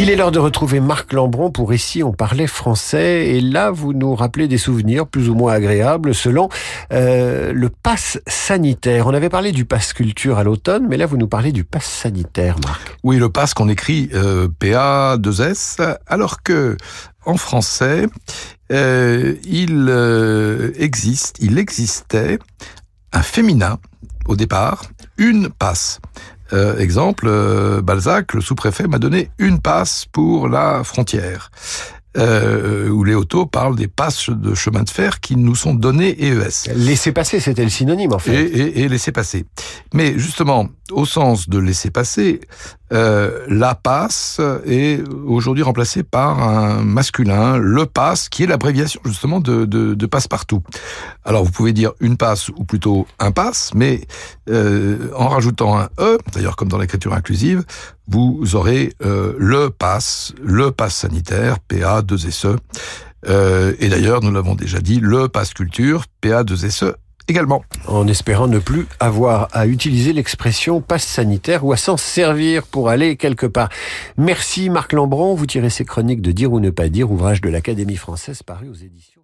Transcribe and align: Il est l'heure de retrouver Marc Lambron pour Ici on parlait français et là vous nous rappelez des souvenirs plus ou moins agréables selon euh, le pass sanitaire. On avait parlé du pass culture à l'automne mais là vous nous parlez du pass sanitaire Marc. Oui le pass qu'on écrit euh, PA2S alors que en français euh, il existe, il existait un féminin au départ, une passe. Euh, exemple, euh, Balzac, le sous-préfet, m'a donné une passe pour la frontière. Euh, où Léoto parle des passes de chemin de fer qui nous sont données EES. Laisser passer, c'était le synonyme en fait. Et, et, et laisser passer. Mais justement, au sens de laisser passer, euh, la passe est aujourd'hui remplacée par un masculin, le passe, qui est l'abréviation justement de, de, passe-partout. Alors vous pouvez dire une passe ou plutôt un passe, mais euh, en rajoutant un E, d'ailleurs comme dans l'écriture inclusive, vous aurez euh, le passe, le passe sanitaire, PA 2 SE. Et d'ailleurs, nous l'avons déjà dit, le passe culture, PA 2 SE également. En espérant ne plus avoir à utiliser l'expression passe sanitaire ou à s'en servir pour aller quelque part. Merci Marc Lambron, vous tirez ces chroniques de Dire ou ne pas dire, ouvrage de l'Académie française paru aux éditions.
Il 0.00 0.10
est 0.10 0.14
l'heure 0.14 0.30
de 0.30 0.38
retrouver 0.38 0.78
Marc 0.78 1.12
Lambron 1.12 1.50
pour 1.50 1.74
Ici 1.74 2.04
on 2.04 2.12
parlait 2.12 2.46
français 2.46 3.30
et 3.30 3.40
là 3.40 3.72
vous 3.72 3.92
nous 3.92 4.14
rappelez 4.14 4.46
des 4.46 4.56
souvenirs 4.56 5.08
plus 5.08 5.28
ou 5.28 5.34
moins 5.34 5.52
agréables 5.52 6.14
selon 6.14 6.48
euh, 6.92 7.52
le 7.52 7.68
pass 7.68 8.20
sanitaire. 8.28 9.08
On 9.08 9.12
avait 9.12 9.28
parlé 9.28 9.50
du 9.50 9.64
pass 9.64 9.92
culture 9.92 10.38
à 10.38 10.44
l'automne 10.44 10.86
mais 10.88 10.96
là 10.96 11.06
vous 11.06 11.16
nous 11.16 11.26
parlez 11.26 11.50
du 11.50 11.64
pass 11.64 11.84
sanitaire 11.84 12.54
Marc. 12.64 12.96
Oui 13.02 13.16
le 13.16 13.28
pass 13.28 13.54
qu'on 13.54 13.68
écrit 13.68 14.08
euh, 14.14 14.46
PA2S 14.60 15.96
alors 16.06 16.44
que 16.44 16.76
en 17.26 17.36
français 17.36 18.06
euh, 18.70 19.34
il 19.44 20.72
existe, 20.78 21.38
il 21.40 21.58
existait 21.58 22.38
un 23.12 23.22
féminin 23.22 23.80
au 24.28 24.36
départ, 24.36 24.84
une 25.16 25.48
passe. 25.48 26.00
Euh, 26.52 26.78
exemple, 26.78 27.26
euh, 27.28 27.80
Balzac, 27.82 28.34
le 28.34 28.40
sous-préfet, 28.40 28.86
m'a 28.86 28.98
donné 28.98 29.30
une 29.38 29.60
passe 29.60 30.06
pour 30.10 30.48
la 30.48 30.82
frontière. 30.84 31.50
Euh, 32.16 32.88
où 32.88 33.04
Léoto 33.04 33.46
parle 33.46 33.76
des 33.76 33.86
passes 33.86 34.30
de 34.30 34.54
chemin 34.54 34.82
de 34.82 34.90
fer 34.90 35.20
qui 35.20 35.36
nous 35.36 35.54
sont 35.54 35.74
données 35.74 36.16
EES. 36.18 36.72
Laisser 36.74 37.12
passer, 37.12 37.38
c'était 37.38 37.62
le 37.62 37.70
synonyme 37.70 38.12
en 38.12 38.18
fait. 38.18 38.34
Et, 38.34 38.58
et, 38.58 38.80
et 38.80 38.88
laisser 38.88 39.12
passer. 39.12 39.44
Mais 39.94 40.18
justement, 40.18 40.68
au 40.90 41.04
sens 41.04 41.48
de 41.48 41.58
laisser 41.58 41.90
passer, 41.90 42.40
euh, 42.92 43.44
la 43.48 43.74
passe 43.74 44.40
est 44.66 45.02
aujourd'hui 45.26 45.62
remplacée 45.62 46.02
par 46.02 46.42
un 46.42 46.82
masculin, 46.82 47.56
le 47.56 47.86
passe, 47.86 48.28
qui 48.28 48.42
est 48.42 48.46
l'abréviation 48.46 49.00
justement 49.04 49.40
de, 49.40 49.64
de, 49.64 50.06
passe-partout. 50.06 50.62
Alors 51.24 51.44
vous 51.44 51.50
pouvez 51.50 51.72
dire 51.72 51.92
une 52.00 52.16
passe 52.16 52.48
ou 52.48 52.64
plutôt 52.64 53.06
un 53.18 53.30
passe, 53.30 53.72
mais 53.74 54.06
euh, 54.48 55.10
en 55.14 55.28
rajoutant 55.28 55.78
un 55.78 55.88
E, 55.98 56.18
d'ailleurs 56.32 56.56
comme 56.56 56.68
dans 56.68 56.78
l'écriture 56.78 57.14
inclusive, 57.14 57.64
vous 58.06 58.40
aurez 58.54 58.92
euh, 59.04 59.34
le 59.38 59.70
passe, 59.70 60.32
le 60.42 60.70
passe 60.70 60.96
sanitaire, 60.96 61.60
PA 61.60 62.02
2 62.02 62.18
SE. 62.18 62.56
Et 63.26 63.88
d'ailleurs, 63.88 64.22
nous 64.22 64.30
l'avons 64.30 64.54
déjà 64.54 64.80
dit, 64.80 65.00
le 65.00 65.28
passe 65.28 65.52
culture, 65.52 66.04
PA 66.20 66.44
2 66.44 66.56
SE 66.70 66.94
également. 67.28 67.62
En 67.86 68.06
espérant 68.08 68.48
ne 68.48 68.58
plus 68.58 68.86
avoir 69.00 69.48
à 69.52 69.66
utiliser 69.66 70.12
l'expression 70.12 70.80
passe 70.80 71.04
sanitaire 71.04 71.64
ou 71.64 71.72
à 71.72 71.76
s'en 71.76 71.96
servir 71.96 72.66
pour 72.66 72.88
aller 72.88 73.16
quelque 73.16 73.46
part. 73.46 73.68
Merci 74.16 74.70
Marc 74.70 74.92
Lambron, 74.92 75.34
vous 75.34 75.46
tirez 75.46 75.70
ces 75.70 75.84
chroniques 75.84 76.22
de 76.22 76.32
Dire 76.32 76.52
ou 76.52 76.60
ne 76.60 76.70
pas 76.70 76.88
dire, 76.88 77.10
ouvrage 77.10 77.40
de 77.40 77.48
l'Académie 77.48 77.96
française 77.96 78.42
paru 78.42 78.68
aux 78.68 78.74
éditions. 78.74 79.18